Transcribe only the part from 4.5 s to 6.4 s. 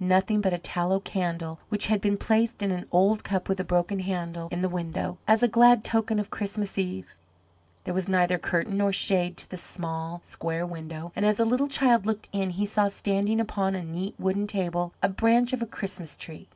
in the window, as a glad token of